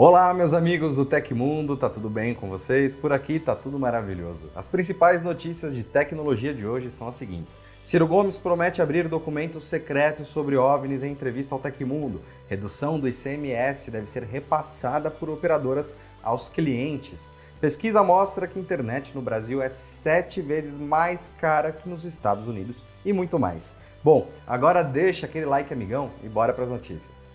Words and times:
Olá, 0.00 0.32
meus 0.32 0.52
amigos 0.54 0.94
do 0.94 1.04
Tecmundo, 1.04 1.76
tá 1.76 1.90
tudo 1.90 2.08
bem 2.08 2.32
com 2.32 2.48
vocês? 2.48 2.94
Por 2.94 3.12
aqui 3.12 3.40
tá 3.40 3.56
tudo 3.56 3.80
maravilhoso. 3.80 4.48
As 4.54 4.68
principais 4.68 5.20
notícias 5.20 5.74
de 5.74 5.82
tecnologia 5.82 6.54
de 6.54 6.64
hoje 6.64 6.88
são 6.88 7.08
as 7.08 7.16
seguintes: 7.16 7.60
Ciro 7.82 8.06
Gomes 8.06 8.38
promete 8.38 8.80
abrir 8.80 9.08
documentos 9.08 9.66
secretos 9.66 10.28
sobre 10.28 10.56
OVNIs 10.56 11.02
em 11.02 11.10
entrevista 11.10 11.52
ao 11.52 11.60
Tecmundo. 11.60 12.22
Redução 12.48 13.00
do 13.00 13.08
ICMS 13.08 13.90
deve 13.90 14.08
ser 14.08 14.22
repassada 14.22 15.10
por 15.10 15.28
operadoras 15.28 15.96
aos 16.22 16.48
clientes. 16.48 17.34
Pesquisa 17.60 18.00
mostra 18.00 18.46
que 18.46 18.56
a 18.56 18.62
internet 18.62 19.12
no 19.16 19.20
Brasil 19.20 19.60
é 19.60 19.68
sete 19.68 20.40
vezes 20.40 20.78
mais 20.78 21.32
cara 21.40 21.72
que 21.72 21.88
nos 21.88 22.04
Estados 22.04 22.46
Unidos 22.46 22.86
e 23.04 23.12
muito 23.12 23.36
mais. 23.36 23.74
Bom, 24.04 24.28
agora 24.46 24.84
deixa 24.84 25.26
aquele 25.26 25.46
like 25.46 25.72
amigão 25.72 26.08
e 26.22 26.28
bora 26.28 26.52
para 26.52 26.62
as 26.62 26.70
notícias. 26.70 27.26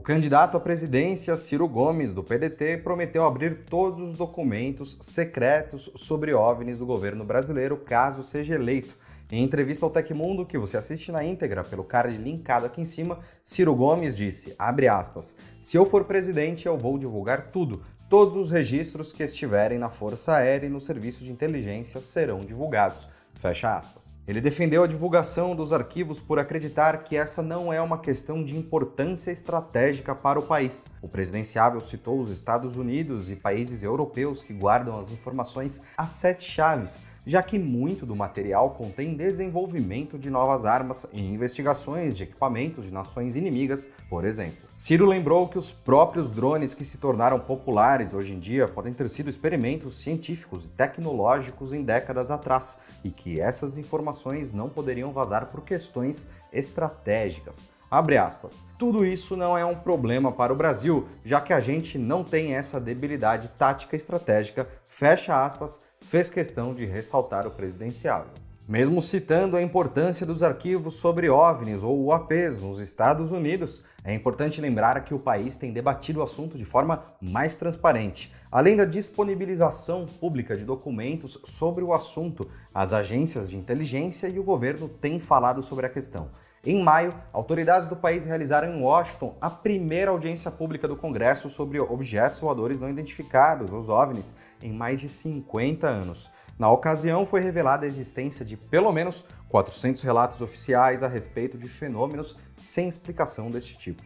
O 0.00 0.02
candidato 0.02 0.56
à 0.56 0.60
presidência, 0.60 1.36
Ciro 1.36 1.68
Gomes, 1.68 2.14
do 2.14 2.24
PDT, 2.24 2.78
prometeu 2.78 3.22
abrir 3.22 3.66
todos 3.66 4.00
os 4.00 4.16
documentos 4.16 4.96
secretos 5.02 5.90
sobre 5.94 6.32
OVNIs 6.32 6.78
do 6.78 6.86
governo 6.86 7.22
brasileiro 7.22 7.76
caso 7.76 8.22
seja 8.22 8.54
eleito. 8.54 8.96
Em 9.30 9.44
entrevista 9.44 9.84
ao 9.84 9.90
Tecmundo, 9.90 10.46
que 10.46 10.56
você 10.56 10.78
assiste 10.78 11.12
na 11.12 11.22
íntegra 11.22 11.62
pelo 11.62 11.84
card 11.84 12.16
linkado 12.16 12.64
aqui 12.64 12.80
em 12.80 12.84
cima, 12.86 13.18
Ciro 13.44 13.74
Gomes 13.74 14.16
disse, 14.16 14.54
aspas, 14.58 15.36
se 15.60 15.76
eu 15.76 15.84
for 15.84 16.04
presidente 16.04 16.64
eu 16.64 16.78
vou 16.78 16.96
divulgar 16.96 17.50
tudo, 17.50 17.82
todos 18.08 18.38
os 18.38 18.50
registros 18.50 19.12
que 19.12 19.22
estiverem 19.22 19.78
na 19.78 19.90
Força 19.90 20.34
Aérea 20.34 20.66
e 20.66 20.70
no 20.70 20.80
Serviço 20.80 21.22
de 21.22 21.30
Inteligência 21.30 22.00
serão 22.00 22.40
divulgados. 22.40 23.06
Fecha 23.40 23.74
aspas. 23.74 24.18
Ele 24.28 24.38
defendeu 24.38 24.84
a 24.84 24.86
divulgação 24.86 25.56
dos 25.56 25.72
arquivos 25.72 26.20
por 26.20 26.38
acreditar 26.38 27.02
que 27.04 27.16
essa 27.16 27.42
não 27.42 27.72
é 27.72 27.80
uma 27.80 27.96
questão 27.96 28.44
de 28.44 28.54
importância 28.54 29.30
estratégica 29.30 30.14
para 30.14 30.38
o 30.38 30.42
país. 30.42 30.90
O 31.00 31.08
presidenciável 31.08 31.80
citou 31.80 32.20
os 32.20 32.30
Estados 32.30 32.76
Unidos 32.76 33.30
e 33.30 33.36
países 33.36 33.82
europeus 33.82 34.42
que 34.42 34.52
guardam 34.52 34.98
as 34.98 35.10
informações 35.10 35.80
a 35.96 36.04
sete 36.04 36.44
chaves, 36.44 37.02
já 37.30 37.44
que 37.44 37.60
muito 37.60 38.04
do 38.04 38.16
material 38.16 38.70
contém 38.70 39.14
desenvolvimento 39.14 40.18
de 40.18 40.28
novas 40.28 40.66
armas 40.66 41.06
e 41.12 41.20
investigações 41.20 42.16
de 42.16 42.24
equipamentos 42.24 42.86
de 42.86 42.92
nações 42.92 43.36
inimigas, 43.36 43.88
por 44.08 44.24
exemplo. 44.24 44.68
Ciro 44.74 45.06
lembrou 45.06 45.46
que 45.46 45.56
os 45.56 45.70
próprios 45.70 46.28
drones 46.28 46.74
que 46.74 46.84
se 46.84 46.98
tornaram 46.98 47.38
populares 47.38 48.14
hoje 48.14 48.34
em 48.34 48.40
dia 48.40 48.66
podem 48.66 48.92
ter 48.92 49.08
sido 49.08 49.30
experimentos 49.30 50.00
científicos 50.00 50.64
e 50.64 50.68
tecnológicos 50.70 51.72
em 51.72 51.84
décadas 51.84 52.32
atrás 52.32 52.80
e 53.04 53.10
que 53.10 53.40
essas 53.40 53.78
informações 53.78 54.52
não 54.52 54.68
poderiam 54.68 55.12
vazar 55.12 55.46
por 55.46 55.60
questões 55.60 56.28
estratégicas. 56.52 57.68
Abre 57.90 58.16
aspas. 58.16 58.64
Tudo 58.78 59.04
isso 59.04 59.36
não 59.36 59.58
é 59.58 59.64
um 59.64 59.74
problema 59.74 60.30
para 60.30 60.52
o 60.52 60.56
Brasil, 60.56 61.08
já 61.24 61.40
que 61.40 61.52
a 61.52 61.58
gente 61.58 61.98
não 61.98 62.22
tem 62.22 62.54
essa 62.54 62.80
debilidade 62.80 63.48
tática 63.48 63.96
estratégica, 63.96 64.68
fecha 64.84 65.44
aspas, 65.44 65.80
fez 66.00 66.30
questão 66.30 66.72
de 66.72 66.84
ressaltar 66.84 67.48
o 67.48 67.50
presidenciável. 67.50 68.32
Mesmo 68.70 69.02
citando 69.02 69.56
a 69.56 69.62
importância 69.62 70.24
dos 70.24 70.44
arquivos 70.44 70.94
sobre 70.94 71.28
OVNIs 71.28 71.82
ou 71.82 72.04
UAPs 72.04 72.62
nos 72.62 72.78
Estados 72.78 73.32
Unidos, 73.32 73.82
é 74.04 74.14
importante 74.14 74.60
lembrar 74.60 75.04
que 75.04 75.12
o 75.12 75.18
país 75.18 75.58
tem 75.58 75.72
debatido 75.72 76.20
o 76.20 76.22
assunto 76.22 76.56
de 76.56 76.64
forma 76.64 77.02
mais 77.20 77.56
transparente. 77.56 78.32
Além 78.48 78.76
da 78.76 78.84
disponibilização 78.84 80.06
pública 80.06 80.56
de 80.56 80.64
documentos 80.64 81.36
sobre 81.46 81.82
o 81.82 81.92
assunto, 81.92 82.48
as 82.72 82.92
agências 82.92 83.50
de 83.50 83.56
inteligência 83.56 84.28
e 84.28 84.38
o 84.38 84.44
governo 84.44 84.88
têm 84.88 85.18
falado 85.18 85.64
sobre 85.64 85.86
a 85.86 85.90
questão. 85.90 86.30
Em 86.64 86.80
maio, 86.80 87.12
autoridades 87.32 87.88
do 87.88 87.96
país 87.96 88.24
realizaram 88.24 88.68
em 88.68 88.82
Washington 88.82 89.34
a 89.40 89.50
primeira 89.50 90.12
audiência 90.12 90.50
pública 90.50 90.86
do 90.86 90.94
Congresso 90.94 91.50
sobre 91.50 91.80
objetos 91.80 92.38
voadores 92.38 92.78
não 92.78 92.88
identificados, 92.88 93.72
os 93.72 93.88
OVNIs, 93.88 94.36
em 94.62 94.72
mais 94.72 95.00
de 95.00 95.08
50 95.08 95.88
anos. 95.88 96.30
Na 96.60 96.70
ocasião, 96.70 97.24
foi 97.24 97.40
revelada 97.40 97.86
a 97.86 97.88
existência 97.88 98.44
de 98.44 98.54
pelo 98.54 98.92
menos 98.92 99.24
400 99.48 100.02
relatos 100.02 100.42
oficiais 100.42 101.02
a 101.02 101.08
respeito 101.08 101.56
de 101.56 101.66
fenômenos 101.66 102.36
sem 102.54 102.86
explicação 102.86 103.50
deste 103.50 103.78
tipo. 103.78 104.02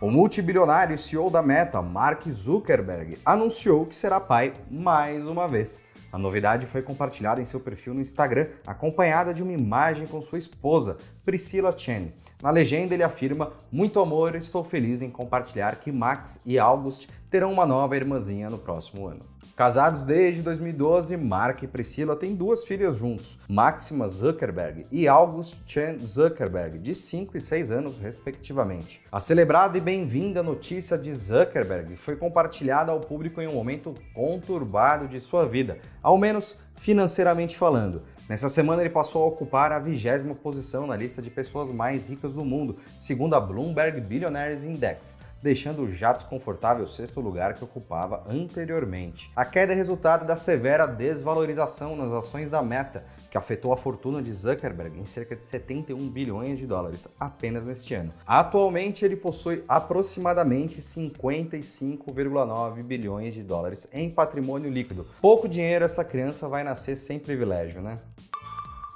O 0.00 0.10
multibilionário 0.10 0.98
CEO 0.98 1.30
da 1.30 1.42
Meta, 1.42 1.80
Mark 1.80 2.28
Zuckerberg, 2.28 3.16
anunciou 3.24 3.86
que 3.86 3.94
será 3.94 4.18
pai 4.18 4.52
mais 4.68 5.24
uma 5.24 5.46
vez. 5.46 5.84
A 6.10 6.18
novidade 6.18 6.66
foi 6.66 6.82
compartilhada 6.82 7.40
em 7.40 7.44
seu 7.44 7.60
perfil 7.60 7.94
no 7.94 8.00
Instagram, 8.00 8.48
acompanhada 8.66 9.32
de 9.32 9.40
uma 9.40 9.52
imagem 9.52 10.08
com 10.08 10.20
sua 10.20 10.38
esposa, 10.38 10.96
Priscilla 11.24 11.70
Chen. 11.70 12.12
Na 12.44 12.50
legenda 12.50 12.92
ele 12.92 13.02
afirma: 13.02 13.54
Muito 13.72 13.98
amor, 13.98 14.34
estou 14.34 14.62
feliz 14.62 15.00
em 15.00 15.08
compartilhar 15.08 15.76
que 15.76 15.90
Max 15.90 16.42
e 16.44 16.58
August 16.58 17.08
terão 17.30 17.50
uma 17.50 17.64
nova 17.64 17.96
irmãzinha 17.96 18.50
no 18.50 18.58
próximo 18.58 19.06
ano. 19.06 19.22
Casados 19.56 20.04
desde 20.04 20.42
2012, 20.42 21.16
Mark 21.16 21.62
e 21.62 21.66
Priscila 21.66 22.14
têm 22.14 22.34
duas 22.34 22.62
filhas 22.62 22.98
juntos, 22.98 23.38
Máxima 23.48 24.06
Zuckerberg 24.08 24.84
e 24.92 25.08
August 25.08 25.56
Chen 25.66 25.98
Zuckerberg, 25.98 26.78
de 26.78 26.94
5 26.94 27.34
e 27.34 27.40
6 27.40 27.70
anos, 27.70 27.98
respectivamente. 27.98 29.00
A 29.10 29.20
celebrada 29.20 29.78
e 29.78 29.80
bem-vinda 29.80 30.42
notícia 30.42 30.98
de 30.98 31.14
Zuckerberg 31.14 31.96
foi 31.96 32.14
compartilhada 32.14 32.92
ao 32.92 33.00
público 33.00 33.40
em 33.40 33.48
um 33.48 33.54
momento 33.54 33.94
conturbado 34.12 35.08
de 35.08 35.18
sua 35.18 35.46
vida, 35.46 35.78
ao 36.02 36.18
menos 36.18 36.58
financeiramente 36.84 37.56
falando. 37.56 38.02
Nessa 38.28 38.48
semana 38.48 38.80
ele 38.80 38.90
passou 38.90 39.22
a 39.22 39.26
ocupar 39.26 39.70
a 39.70 39.78
vigésima 39.78 40.34
posição 40.34 40.86
na 40.86 40.96
lista 40.96 41.20
de 41.20 41.28
pessoas 41.28 41.68
mais 41.68 42.08
ricas 42.08 42.32
do 42.32 42.44
mundo, 42.44 42.78
segundo 42.98 43.34
a 43.34 43.40
Bloomberg 43.40 44.00
Billionaires 44.00 44.64
Index, 44.64 45.18
deixando 45.44 45.82
o 45.82 45.92
já 45.92 46.14
desconfortável 46.14 46.86
sexto 46.86 47.20
lugar 47.20 47.52
que 47.52 47.62
ocupava 47.62 48.24
anteriormente. 48.26 49.30
A 49.36 49.44
queda 49.44 49.74
é 49.74 49.76
resultado 49.76 50.26
da 50.26 50.36
severa 50.36 50.86
desvalorização 50.86 51.94
nas 51.94 52.10
ações 52.10 52.50
da 52.50 52.62
Meta, 52.62 53.04
que 53.30 53.36
afetou 53.36 53.70
a 53.70 53.76
fortuna 53.76 54.22
de 54.22 54.32
Zuckerberg 54.32 54.98
em 54.98 55.04
cerca 55.04 55.36
de 55.36 55.42
71 55.42 55.98
bilhões 56.08 56.58
de 56.58 56.66
dólares 56.66 57.06
apenas 57.20 57.66
neste 57.66 57.92
ano. 57.92 58.10
Atualmente 58.26 59.04
ele 59.04 59.16
possui 59.16 59.62
aproximadamente 59.68 60.80
55,9 60.80 62.82
bilhões 62.82 63.34
de 63.34 63.42
dólares 63.42 63.86
em 63.92 64.08
patrimônio 64.08 64.70
líquido. 64.70 65.06
Pouco 65.20 65.46
dinheiro 65.46 65.84
essa 65.84 66.02
criança 66.02 66.48
vai 66.48 66.64
nascer 66.64 66.96
sem 66.96 67.18
privilégio, 67.18 67.82
né? 67.82 67.98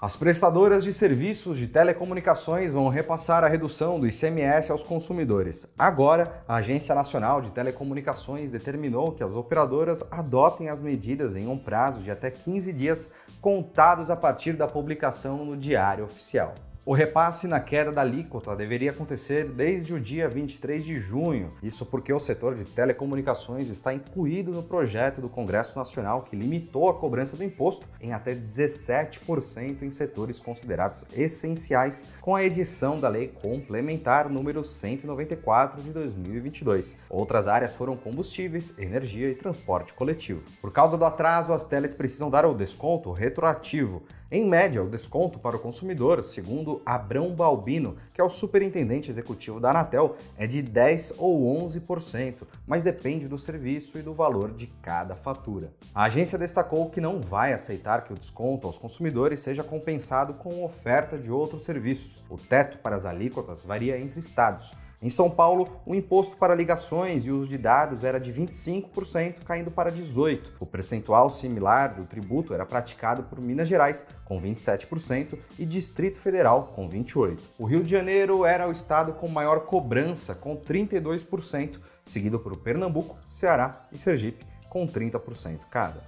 As 0.01 0.15
prestadoras 0.15 0.85
de 0.85 0.93
serviços 0.93 1.59
de 1.59 1.67
telecomunicações 1.67 2.73
vão 2.73 2.89
repassar 2.89 3.43
a 3.43 3.49
redução 3.49 3.99
do 3.99 4.07
ICMS 4.07 4.71
aos 4.71 4.85
consumidores. 4.85 5.67
Agora, 5.77 6.45
a 6.47 6.55
Agência 6.55 6.95
Nacional 6.95 7.41
de 7.41 7.51
Telecomunicações 7.51 8.53
determinou 8.53 9.11
que 9.11 9.25
as 9.25 9.35
operadoras 9.35 10.05
adotem 10.09 10.69
as 10.69 10.81
medidas 10.81 11.35
em 11.35 11.49
um 11.49 11.59
prazo 11.59 11.99
de 11.99 12.13
até 12.13 12.31
15 12.31 12.73
dias 12.73 13.11
contados 13.41 14.09
a 14.09 14.15
partir 14.15 14.53
da 14.53 14.69
publicação 14.69 15.45
no 15.45 15.57
Diário 15.57 16.05
Oficial. 16.05 16.55
O 16.89 16.95
repasse 16.95 17.47
na 17.47 17.61
queda 17.61 17.93
da 17.93 18.01
alíquota 18.01 18.57
deveria 18.57 18.93
acontecer 18.93 19.45
desde 19.45 19.93
o 19.93 20.01
dia 20.01 20.27
23 20.27 20.83
de 20.83 20.97
junho, 20.97 21.51
isso 21.63 21.85
porque 21.85 22.11
o 22.11 22.19
setor 22.19 22.55
de 22.55 22.65
telecomunicações 22.65 23.69
está 23.69 23.93
incluído 23.93 24.53
no 24.53 24.63
projeto 24.63 25.21
do 25.21 25.29
Congresso 25.29 25.79
Nacional 25.79 26.23
que 26.23 26.35
limitou 26.35 26.89
a 26.89 26.95
cobrança 26.95 27.37
do 27.37 27.45
imposto 27.45 27.87
em 28.01 28.15
até 28.15 28.35
17% 28.35 29.83
em 29.83 29.91
setores 29.91 30.41
considerados 30.41 31.05
essenciais, 31.15 32.07
com 32.23 32.35
a 32.35 32.43
edição 32.43 32.97
da 32.97 33.11
Lei 33.11 33.29
Complementar 33.29 34.31
número 34.31 34.65
194 34.65 35.83
de 35.83 35.91
2022. 35.91 36.97
Outras 37.11 37.47
áreas 37.47 37.75
foram 37.75 37.99
combustíveis, 37.99 38.73
energia 38.79 39.29
e 39.29 39.35
transporte 39.35 39.93
coletivo. 39.93 40.43
Por 40.59 40.73
causa 40.73 40.97
do 40.97 41.05
atraso, 41.05 41.53
as 41.53 41.67
teles 41.67 41.93
precisam 41.93 42.31
dar 42.31 42.47
o 42.47 42.55
desconto 42.55 43.13
retroativo. 43.13 44.03
Em 44.31 44.47
média, 44.47 44.83
o 44.83 44.91
desconto 44.91 45.39
para 45.39 45.57
o 45.57 45.59
consumidor, 45.59 46.23
segundo 46.23 46.78
Abrão 46.85 47.35
Balbino, 47.35 47.97
que 48.15 48.21
é 48.21 48.25
o 48.25 48.31
superintendente 48.31 49.11
executivo 49.11 49.61
da 49.61 49.71
Anatel, 49.71 50.17
é 50.37 50.47
de 50.47 50.63
10 50.63 51.15
ou 51.19 51.65
11%, 51.65 52.43
mas 52.67 52.83
depende 52.83 53.29
do 53.29 53.39
serviço 53.39 53.99
e 53.99 54.03
do 54.03 54.15
valor 54.15 54.53
de 54.53 54.67
cada 54.83 55.15
fatura. 55.15 55.73
A 55.95 56.05
agência 56.05 56.39
destacou 56.39 56.91
que 56.91 57.01
não 57.01 57.21
vai 57.21 57.53
aceitar 57.53 58.05
que 58.05 58.13
o 58.13 58.19
desconto 58.19 58.67
aos 58.67 58.79
consumidores 58.79 59.41
seja 59.41 59.63
compensado 59.63 60.35
com 60.35 60.65
oferta 60.65 61.19
de 61.19 61.31
outros 61.31 61.65
serviços. 61.65 62.23
O 62.29 62.37
teto 62.37 62.79
para 62.79 62.97
as 62.97 63.07
alíquotas 63.07 63.63
varia 63.63 63.99
entre 63.99 64.19
estados. 64.21 64.73
Em 65.01 65.09
São 65.09 65.31
Paulo, 65.31 65.81
o 65.87 65.95
imposto 65.95 66.37
para 66.37 66.57
ligações 66.57 67.25
e 67.25 67.31
uso 67.31 67.49
de 67.49 67.57
dados 67.57 68.03
era 68.03 68.19
de 68.19 68.33
25%, 68.33 69.45
caindo 69.45 69.71
para 69.71 69.93
18%. 69.93 70.51
O 70.59 70.67
percentual 70.67 71.31
similar 71.31 71.95
do 71.95 72.05
tributo 72.05 72.53
era 72.53 72.67
praticado 72.67 73.23
por 73.23 73.41
Minas 73.41 73.69
Gerais, 73.69 74.05
com 74.25 74.43
27%, 74.43 75.39
e 75.57 75.65
Distrito 75.65 76.19
Federal, 76.19 76.73
com 76.75 76.91
28%. 76.91 77.39
O 77.61 77.65
Rio 77.65 77.85
de 77.85 77.93
Janeiro 77.93 78.45
era 78.45 78.69
o 78.69 78.73
estado 78.73 79.13
com 79.13 79.29
maior 79.29 79.67
cobrança, 79.67 80.35
com 80.35 80.57
32%, 80.57 81.79
seguido 82.03 82.41
por 82.41 82.57
Pernambuco, 82.57 83.17
Ceará 83.31 83.87
e 83.93 83.99
Sergipe, 83.99 84.45
com 84.69 84.85
30% 84.85 85.61
cada. 85.71 86.03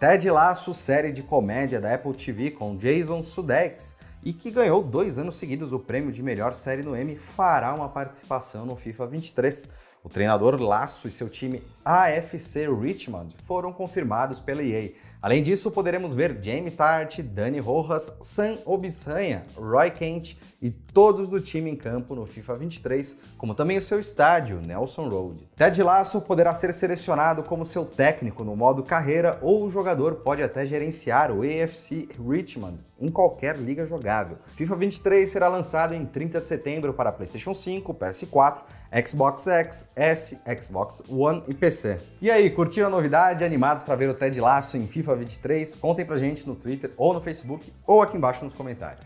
Ted 0.00 0.28
Lasso, 0.28 0.74
série 0.74 1.12
de 1.12 1.22
comédia 1.22 1.80
da 1.80 1.94
Apple 1.94 2.14
TV 2.14 2.50
com 2.50 2.76
Jason 2.76 3.22
Sudeikis, 3.22 3.94
e 4.22 4.32
que 4.32 4.50
ganhou 4.50 4.82
dois 4.82 5.18
anos 5.18 5.36
seguidos 5.36 5.72
o 5.72 5.78
prêmio 5.78 6.12
de 6.12 6.22
melhor 6.22 6.52
série 6.52 6.82
no 6.82 6.96
Emmy, 6.96 7.16
fará 7.16 7.74
uma 7.74 7.88
participação 7.88 8.64
no 8.64 8.76
FIFA 8.76 9.06
23. 9.06 9.68
O 10.04 10.08
treinador 10.08 10.60
Laço 10.60 11.06
e 11.06 11.12
seu 11.12 11.28
time 11.28 11.62
AFC 11.84 12.66
Richmond 12.68 13.36
foram 13.44 13.72
confirmados 13.72 14.40
pela 14.40 14.60
EA. 14.60 14.90
Além 15.20 15.44
disso, 15.44 15.70
poderemos 15.70 16.12
ver 16.12 16.40
Jamie 16.42 16.72
Tart, 16.72 17.20
Dani 17.20 17.60
Rojas, 17.60 18.12
Sam 18.20 18.54
Obissanha, 18.66 19.44
Roy 19.56 19.92
Kent 19.92 20.36
e 20.60 20.70
todos 20.70 21.28
do 21.28 21.40
time 21.40 21.70
em 21.70 21.76
campo 21.76 22.16
no 22.16 22.26
FIFA 22.26 22.56
23, 22.56 23.16
como 23.38 23.54
também 23.54 23.78
o 23.78 23.82
seu 23.82 24.00
estádio, 24.00 24.60
Nelson 24.60 25.08
Road. 25.08 25.48
Ted 25.54 25.80
Lasso 25.80 26.20
poderá 26.20 26.52
ser 26.52 26.74
selecionado 26.74 27.44
como 27.44 27.64
seu 27.64 27.84
técnico 27.84 28.42
no 28.42 28.56
modo 28.56 28.82
carreira 28.82 29.38
ou 29.40 29.64
o 29.64 29.70
jogador 29.70 30.16
pode 30.16 30.42
até 30.42 30.66
gerenciar 30.66 31.30
o 31.30 31.42
AFC 31.42 32.08
Richmond 32.28 32.82
em 33.00 33.08
qualquer 33.08 33.56
liga 33.56 33.86
jogável. 33.86 34.36
FIFA 34.48 34.74
23 34.74 35.30
será 35.30 35.46
lançado 35.46 35.94
em 35.94 36.04
30 36.04 36.40
de 36.40 36.46
setembro 36.48 36.92
para 36.92 37.12
PlayStation 37.12 37.54
5, 37.54 37.94
PS4, 37.94 38.62
Xbox 39.06 39.46
X, 39.46 39.88
S, 39.96 40.38
Xbox 40.60 41.02
One 41.08 41.42
e 41.48 41.54
PC. 41.54 41.96
E 42.20 42.30
aí, 42.30 42.50
curtiram 42.50 42.88
a 42.88 42.90
novidade? 42.90 43.42
Animados 43.42 43.82
para 43.82 43.96
ver 43.96 44.10
o 44.10 44.14
Ted 44.14 44.38
Lasso 44.38 44.76
em 44.76 44.86
FIFA 44.86 45.16
23? 45.16 45.74
Contem 45.76 46.04
pra 46.04 46.18
gente 46.18 46.46
no 46.46 46.54
Twitter 46.54 46.92
ou 46.98 47.14
no 47.14 47.20
Facebook 47.20 47.72
ou 47.86 48.02
aqui 48.02 48.16
embaixo 48.16 48.44
nos 48.44 48.52
comentários. 48.52 49.04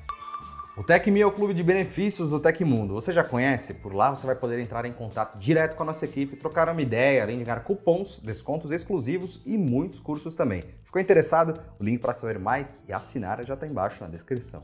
O 0.77 0.83
TecMe 0.83 1.23
é 1.23 1.27
o 1.27 1.33
clube 1.33 1.55
de 1.55 1.63
benefícios 1.63 2.29
do 2.29 2.39
Tecmundo. 2.39 2.93
Você 2.93 3.11
já 3.11 3.25
conhece? 3.25 3.73
Por 3.73 3.95
lá 3.95 4.11
você 4.11 4.27
vai 4.27 4.37
poder 4.37 4.59
entrar 4.59 4.85
em 4.85 4.93
contato 4.93 5.39
direto 5.39 5.75
com 5.75 5.83
a 5.83 5.87
nossa 5.87 6.05
equipe, 6.05 6.37
trocar 6.37 6.69
uma 6.69 6.83
ideia, 6.83 7.23
além 7.23 7.39
de 7.39 7.45
ganhar 7.45 7.61
cupons, 7.61 8.19
descontos 8.19 8.71
exclusivos 8.71 9.41
e 9.47 9.57
muitos 9.57 9.99
cursos 9.99 10.35
também. 10.35 10.63
Ficou 10.85 11.01
interessado? 11.01 11.59
O 11.81 11.85
link 11.85 12.01
para 12.01 12.13
saber 12.13 12.39
mais 12.39 12.79
e 12.87 12.93
assinar 12.93 13.43
já 13.43 13.55
está 13.55 13.67
embaixo 13.67 14.05
na 14.05 14.11
descrição. 14.11 14.63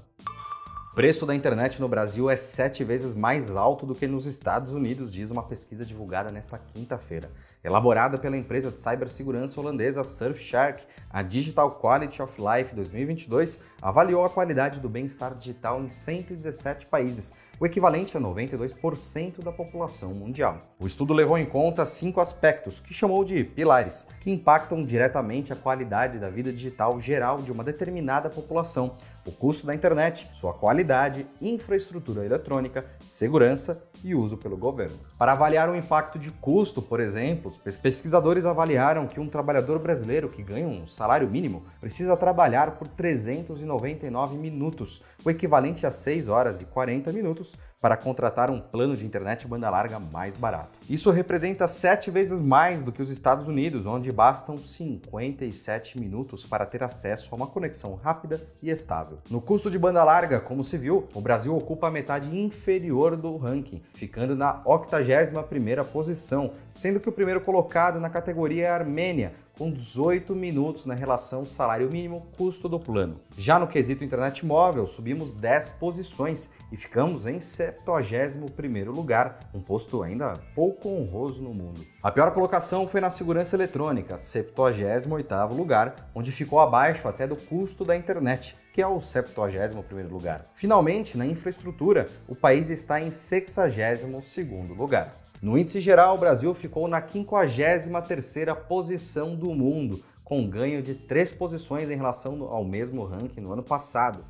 Preço 0.94 1.24
da 1.24 1.34
internet 1.34 1.80
no 1.80 1.88
Brasil 1.88 2.28
é 2.28 2.36
sete 2.36 2.84
vezes 2.84 3.14
mais 3.14 3.56
alto 3.56 3.86
do 3.86 3.94
que 3.94 4.06
nos 4.06 4.26
Estados 4.26 4.74
Unidos, 4.74 5.10
diz 5.10 5.30
uma 5.30 5.42
pesquisa 5.42 5.86
divulgada 5.86 6.30
nesta 6.30 6.58
quinta-feira. 6.58 7.30
Elaborada 7.64 8.18
pela 8.18 8.36
empresa 8.36 8.70
de 8.70 8.76
cibersegurança 8.76 9.58
holandesa 9.58 10.04
Surfshark, 10.04 10.84
a 11.08 11.22
Digital 11.22 11.80
Quality 11.80 12.20
of 12.20 12.34
Life 12.38 12.74
2022 12.74 13.60
avaliou 13.80 14.22
a 14.22 14.28
qualidade 14.28 14.80
do 14.80 14.88
bem-estar 14.90 15.34
digital 15.34 15.80
em 15.82 15.88
117 15.88 16.84
países, 16.84 17.36
o 17.62 17.66
equivalente 17.66 18.16
a 18.16 18.20
92% 18.20 19.40
da 19.40 19.52
população 19.52 20.12
mundial. 20.12 20.58
O 20.80 20.86
estudo 20.88 21.14
levou 21.14 21.38
em 21.38 21.46
conta 21.46 21.86
cinco 21.86 22.20
aspectos, 22.20 22.80
que 22.80 22.92
chamou 22.92 23.24
de 23.24 23.44
pilares, 23.44 24.08
que 24.20 24.32
impactam 24.32 24.82
diretamente 24.82 25.52
a 25.52 25.56
qualidade 25.56 26.18
da 26.18 26.28
vida 26.28 26.52
digital 26.52 27.00
geral 27.00 27.36
de 27.40 27.52
uma 27.52 27.62
determinada 27.62 28.28
população, 28.28 28.96
o 29.24 29.30
custo 29.30 29.66
da 29.66 29.74
internet, 29.74 30.28
sua 30.32 30.52
qualidade, 30.52 31.24
infraestrutura 31.40 32.24
eletrônica, 32.24 32.84
segurança 33.00 33.80
e 34.02 34.14
uso 34.14 34.36
pelo 34.36 34.56
governo. 34.56 34.96
Para 35.16 35.32
avaliar 35.32 35.70
o 35.70 35.76
impacto 35.76 36.18
de 36.18 36.32
custo, 36.32 36.82
por 36.82 36.98
exemplo, 36.98 37.52
os 37.64 37.76
pesquisadores 37.76 38.44
avaliaram 38.44 39.06
que 39.06 39.20
um 39.20 39.28
trabalhador 39.28 39.78
brasileiro 39.78 40.28
que 40.28 40.42
ganha 40.42 40.66
um 40.66 40.88
salário 40.88 41.30
mínimo 41.30 41.62
precisa 41.80 42.16
trabalhar 42.16 42.72
por 42.72 42.88
399 42.88 44.36
minutos, 44.36 45.02
o 45.24 45.30
equivalente 45.30 45.86
a 45.86 45.92
6 45.92 46.28
horas 46.28 46.60
e 46.60 46.64
40 46.64 47.12
minutos, 47.12 47.51
para 47.82 47.96
contratar 47.96 48.48
um 48.48 48.60
plano 48.60 48.96
de 48.96 49.04
internet 49.04 49.48
banda 49.48 49.68
larga 49.68 49.98
mais 49.98 50.36
barato. 50.36 50.70
Isso 50.88 51.10
representa 51.10 51.66
sete 51.66 52.12
vezes 52.12 52.38
mais 52.38 52.80
do 52.80 52.92
que 52.92 53.02
os 53.02 53.10
Estados 53.10 53.48
Unidos, 53.48 53.86
onde 53.86 54.12
bastam 54.12 54.56
57 54.56 55.98
minutos 55.98 56.46
para 56.46 56.64
ter 56.64 56.84
acesso 56.84 57.28
a 57.32 57.36
uma 57.36 57.48
conexão 57.48 57.96
rápida 57.96 58.40
e 58.62 58.70
estável. 58.70 59.18
No 59.28 59.40
custo 59.40 59.68
de 59.68 59.80
banda 59.80 60.04
larga, 60.04 60.38
como 60.38 60.62
se 60.62 60.78
viu, 60.78 61.08
o 61.12 61.20
Brasil 61.20 61.56
ocupa 61.56 61.88
a 61.88 61.90
metade 61.90 62.38
inferior 62.38 63.16
do 63.16 63.36
ranking, 63.36 63.82
ficando 63.94 64.36
na 64.36 64.62
81ª 64.62 65.84
posição, 65.84 66.52
sendo 66.72 67.00
que 67.00 67.08
o 67.08 67.12
primeiro 67.12 67.40
colocado 67.40 67.98
na 67.98 68.08
categoria 68.08 68.66
é 68.66 68.70
a 68.70 68.74
Armênia, 68.74 69.32
com 69.62 69.70
18 69.70 70.34
minutos 70.34 70.86
na 70.86 70.94
relação 70.94 71.44
salário 71.44 71.88
mínimo 71.88 72.26
custo 72.36 72.68
do 72.68 72.80
plano. 72.80 73.20
Já 73.38 73.60
no 73.60 73.68
quesito 73.68 74.02
internet 74.02 74.44
móvel, 74.44 74.84
subimos 74.88 75.32
10 75.32 75.70
posições 75.78 76.50
e 76.72 76.76
ficamos 76.76 77.28
em 77.28 77.38
71º 77.38 78.86
lugar, 78.86 79.38
um 79.54 79.60
posto 79.60 80.02
ainda 80.02 80.34
pouco 80.52 80.88
honroso 80.88 81.40
no 81.40 81.54
mundo. 81.54 81.80
A 82.02 82.10
pior 82.10 82.34
colocação 82.34 82.88
foi 82.88 83.00
na 83.00 83.08
segurança 83.08 83.54
eletrônica, 83.54 84.16
78º 84.16 85.54
lugar, 85.54 86.10
onde 86.12 86.32
ficou 86.32 86.58
abaixo 86.58 87.06
até 87.06 87.24
do 87.24 87.36
custo 87.36 87.84
da 87.84 87.96
internet, 87.96 88.56
que 88.72 88.82
é 88.82 88.86
o 88.88 88.96
71º 88.96 90.10
lugar. 90.10 90.44
Finalmente, 90.56 91.16
na 91.16 91.24
infraestrutura, 91.24 92.08
o 92.26 92.34
país 92.34 92.68
está 92.68 93.00
em 93.00 93.10
62º 93.10 94.76
lugar. 94.76 95.14
No 95.42 95.58
índice 95.58 95.80
geral, 95.80 96.14
o 96.14 96.18
Brasil 96.18 96.54
ficou 96.54 96.86
na 96.86 97.02
53ª 97.02 98.54
posição 98.54 99.34
do 99.34 99.52
mundo, 99.52 100.00
com 100.22 100.48
ganho 100.48 100.80
de 100.80 100.94
três 100.94 101.32
posições 101.32 101.90
em 101.90 101.96
relação 101.96 102.44
ao 102.44 102.64
mesmo 102.64 103.04
ranking 103.04 103.40
no 103.40 103.52
ano 103.52 103.62
passado. 103.62 104.24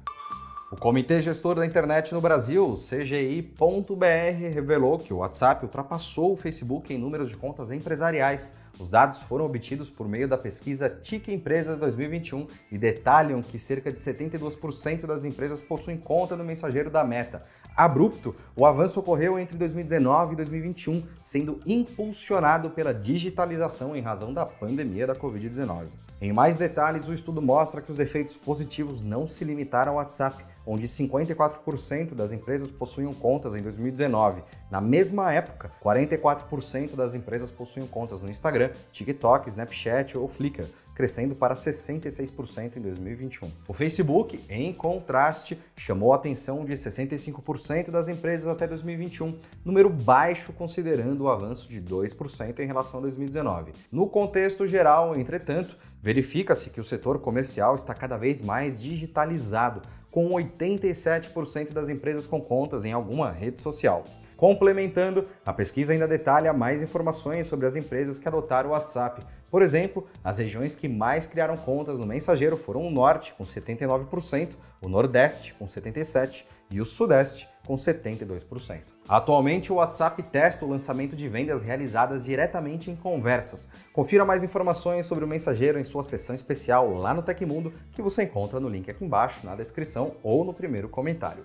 O 0.73 0.77
Comitê 0.77 1.21
Gestor 1.21 1.57
da 1.57 1.67
Internet 1.67 2.15
no 2.15 2.21
Brasil, 2.23 2.73
CGI.br, 2.73 4.55
revelou 4.55 4.97
que 4.97 5.13
o 5.13 5.19
WhatsApp 5.19 5.67
ultrapassou 5.67 6.33
o 6.33 6.37
Facebook 6.37 6.95
em 6.95 6.97
números 6.97 7.29
de 7.29 7.37
contas 7.37 7.71
empresariais. 7.71 8.55
Os 8.79 8.91
dados 8.91 9.21
foram 9.21 9.45
obtidos 9.45 9.91
por 9.91 10.09
meio 10.09 10.27
da 10.27 10.39
pesquisa 10.39 10.89
TIC 10.89 11.33
Empresas 11.33 11.79
2021 11.79 12.47
e 12.71 12.79
detalham 12.79 13.43
que 13.43 13.59
cerca 13.59 13.93
de 13.93 13.99
72% 13.99 15.07
das 15.07 15.25
empresas 15.25 15.61
possuem 15.61 15.99
conta 15.99 16.37
no 16.37 16.45
mensageiro 16.45 16.91
da 16.91 17.05
Meta. 17.05 17.43
Abrupto, 17.77 18.35
o 18.55 18.67
avanço 18.67 19.01
ocorreu 19.01 19.39
entre 19.39 19.57
2019 19.57 20.35
e 20.35 20.37
2021, 20.37 21.03
sendo 21.23 21.61
impulsionado 21.65 22.69
pela 22.71 22.93
digitalização 22.93 23.97
em 23.97 24.01
razão 24.03 24.33
da 24.33 24.45
pandemia 24.45 25.07
da 25.07 25.15
Covid-19. 25.15 25.87
Em 26.21 26.33
mais 26.33 26.57
detalhes, 26.57 27.09
o 27.09 27.15
estudo 27.15 27.41
mostra 27.41 27.81
que 27.81 27.91
os 27.91 27.99
efeitos 27.99 28.37
positivos 28.37 29.03
não 29.03 29.27
se 29.27 29.45
limitaram 29.45 29.93
ao 29.93 29.99
WhatsApp 29.99 30.45
onde 30.67 30.87
54% 30.87 32.15
das 32.15 32.33
empresas 32.33 32.71
possuíam 32.71 33.13
contas 33.13 33.55
em 33.55 33.63
2019. 33.63 34.43
Na 34.71 34.81
mesma 34.81 35.33
época, 35.33 35.71
44% 35.83 36.95
das 36.95 37.15
empresas 37.15 37.51
possuíam 37.51 37.87
contas 37.87 38.23
no 38.23 38.31
Instagram, 38.31 38.62
TikTok, 38.93 39.49
Snapchat 39.49 40.17
ou 40.17 40.29
Flickr, 40.29 40.65
crescendo 40.95 41.35
para 41.35 41.55
66% 41.55 42.77
em 42.77 42.81
2021. 42.81 43.51
O 43.67 43.73
Facebook, 43.73 44.39
em 44.49 44.73
contraste, 44.73 45.59
chamou 45.77 46.13
a 46.13 46.17
atenção 46.17 46.65
de 46.65 46.73
65% 46.73 47.91
das 47.91 48.09
empresas 48.09 48.47
até 48.47 48.67
2021, 48.67 49.39
número 49.65 49.89
baixo 49.89 50.53
considerando 50.53 51.23
o 51.23 51.31
avanço 51.31 51.69
de 51.69 51.81
2% 51.81 52.59
em 52.59 52.67
relação 52.67 53.01
a 53.01 53.03
2019. 53.03 53.73
No 53.91 54.09
contexto 54.09 54.67
geral, 54.67 55.17
entretanto, 55.17 55.77
verifica-se 56.03 56.71
que 56.71 56.81
o 56.81 56.85
setor 56.85 57.19
comercial 57.21 57.75
está 57.75 57.95
cada 57.95 58.17
vez 58.17 58.43
mais 58.43 58.79
digitalizado, 58.79 59.83
com 60.11 60.29
87% 60.29 61.73
das 61.73 61.89
empresas 61.89 62.27
com 62.27 62.39
contas 62.39 62.85
em 62.85 62.93
alguma 62.93 63.31
rede 63.31 63.63
social. 63.63 64.05
Complementando, 64.43 65.29
a 65.47 65.53
pesquisa 65.53 65.93
ainda 65.93 66.09
detalha 66.09 66.53
mais 66.53 66.83
informações 66.83 67.47
sobre 67.47 67.65
as 67.65 67.77
empresas 67.77 68.19
que 68.19 68.27
adotaram 68.27 68.71
o 68.71 68.73
WhatsApp. 68.73 69.25
Por 69.49 69.63
exemplo, 69.63 70.05
as 70.25 70.39
regiões 70.39 70.75
que 70.75 70.89
mais 70.89 71.29
criaram 71.29 71.57
contas 71.57 72.01
no 72.01 72.07
mensageiro 72.07 72.57
foram 72.57 72.85
o 72.85 72.91
Norte, 72.91 73.33
com 73.35 73.45
79%, 73.45 74.57
o 74.81 74.89
Nordeste, 74.89 75.55
com 75.55 75.69
77% 75.69 76.43
e 76.73 76.81
o 76.81 76.85
Sudeste, 76.85 77.49
com 77.65 77.77
72%. 77.77 78.81
Atualmente, 79.09 79.73
o 79.73 79.77
WhatsApp 79.77 80.21
testa 80.25 80.65
o 80.65 80.69
lançamento 80.69 81.15
de 81.15 81.29
vendas 81.29 81.63
realizadas 81.63 82.25
diretamente 82.25 82.91
em 82.91 82.97
conversas. 82.97 83.69
Confira 83.93 84.25
mais 84.25 84.43
informações 84.43 85.07
sobre 85.07 85.25
o 85.25 85.29
mensageiro 85.29 85.79
em 85.79 85.85
sua 85.85 86.03
seção 86.03 86.35
especial 86.35 86.93
lá 86.95 87.15
no 87.15 87.23
Tecmundo, 87.23 87.73
que 87.93 88.03
você 88.03 88.25
encontra 88.25 88.59
no 88.59 88.69
link 88.69 88.91
aqui 88.91 89.05
embaixo, 89.05 89.47
na 89.47 89.55
descrição 89.55 90.17
ou 90.21 90.45
no 90.45 90.53
primeiro 90.53 90.89
comentário. 90.89 91.45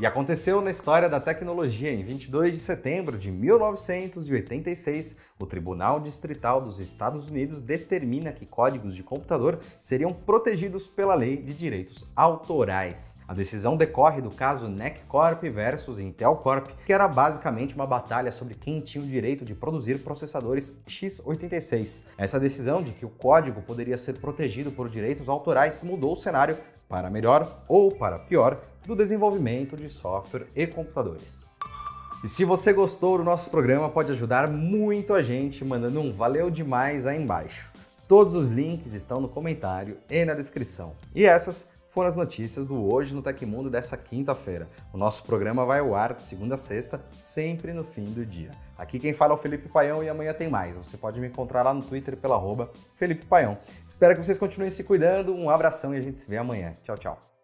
E 0.00 0.04
aconteceu 0.04 0.60
na 0.60 0.72
história 0.72 1.08
da 1.08 1.20
tecnologia. 1.20 1.92
Em 1.92 2.02
22 2.02 2.54
de 2.54 2.58
setembro 2.58 3.16
de 3.16 3.30
1986, 3.30 5.16
o 5.38 5.46
Tribunal 5.46 6.00
Distrital 6.00 6.60
dos 6.60 6.80
Estados 6.80 7.28
Unidos 7.28 7.62
determina 7.62 8.32
que 8.32 8.44
códigos 8.44 8.96
de 8.96 9.04
computador 9.04 9.60
seriam 9.80 10.12
protegidos 10.12 10.88
pela 10.88 11.14
Lei 11.14 11.36
de 11.36 11.54
Direitos 11.54 12.10
Autorais. 12.16 13.18
A 13.28 13.32
decisão 13.32 13.76
decorre 13.76 14.20
do 14.20 14.30
caso 14.30 14.66
NEC 14.66 15.06
Corp 15.06 15.44
versus 15.44 16.00
Intel 16.00 16.34
Corp, 16.38 16.70
que 16.84 16.92
era 16.92 17.06
basicamente 17.06 17.76
uma 17.76 17.86
batalha 17.86 18.32
sobre 18.32 18.56
quem 18.56 18.80
tinha 18.80 19.02
o 19.02 19.06
direito 19.06 19.44
de 19.44 19.54
produzir 19.54 20.00
processadores 20.00 20.76
x86. 20.88 22.02
Essa 22.18 22.40
decisão 22.40 22.82
de 22.82 22.90
que 22.90 23.06
o 23.06 23.10
código 23.10 23.62
poderia 23.62 23.96
ser 23.96 24.14
protegido 24.14 24.72
por 24.72 24.88
direitos 24.88 25.28
autorais 25.28 25.84
mudou 25.84 26.14
o 26.14 26.16
cenário 26.16 26.58
para 26.88 27.10
melhor 27.10 27.64
ou 27.68 27.90
para 27.90 28.18
pior 28.18 28.60
do 28.86 28.94
desenvolvimento 28.94 29.76
de 29.84 29.92
software 29.92 30.46
e 30.56 30.66
computadores. 30.66 31.44
E 32.24 32.28
se 32.28 32.44
você 32.44 32.72
gostou 32.72 33.18
do 33.18 33.24
nosso 33.24 33.50
programa, 33.50 33.88
pode 33.90 34.10
ajudar 34.12 34.48
muito 34.48 35.12
a 35.12 35.22
gente 35.22 35.64
mandando 35.64 36.00
um 36.00 36.10
valeu 36.10 36.50
demais 36.50 37.06
aí 37.06 37.22
embaixo. 37.22 37.70
Todos 38.08 38.34
os 38.34 38.48
links 38.48 38.94
estão 38.94 39.20
no 39.20 39.28
comentário 39.28 39.98
e 40.08 40.24
na 40.24 40.34
descrição. 40.34 40.94
E 41.14 41.24
essas 41.24 41.68
foram 41.90 42.08
as 42.08 42.16
notícias 42.16 42.66
do 42.66 42.92
Hoje 42.92 43.14
no 43.14 43.22
Tecmundo 43.22 43.70
dessa 43.70 43.96
quinta-feira. 43.96 44.68
O 44.92 44.98
nosso 44.98 45.22
programa 45.22 45.64
vai 45.64 45.78
ao 45.80 45.94
ar 45.94 46.12
de 46.12 46.22
segunda 46.22 46.56
a 46.56 46.58
sexta, 46.58 47.00
sempre 47.12 47.72
no 47.72 47.84
fim 47.84 48.04
do 48.04 48.26
dia. 48.26 48.50
Aqui 48.76 48.98
quem 48.98 49.12
fala 49.12 49.32
é 49.32 49.36
o 49.36 49.38
Felipe 49.38 49.68
Paião 49.68 50.02
e 50.02 50.08
amanhã 50.08 50.32
tem 50.32 50.48
mais. 50.48 50.76
Você 50.76 50.96
pode 50.96 51.20
me 51.20 51.28
encontrar 51.28 51.62
lá 51.62 51.72
no 51.72 51.82
Twitter 51.82 52.16
pela 52.16 52.34
arroba 52.34 52.70
Felipe 52.94 53.24
Paião. 53.26 53.56
Espero 53.88 54.16
que 54.16 54.24
vocês 54.24 54.38
continuem 54.38 54.70
se 54.70 54.82
cuidando, 54.82 55.32
um 55.32 55.48
abração 55.48 55.94
e 55.94 55.98
a 55.98 56.02
gente 56.02 56.18
se 56.18 56.28
vê 56.28 56.36
amanhã. 56.36 56.74
Tchau, 56.82 56.98
tchau. 56.98 57.34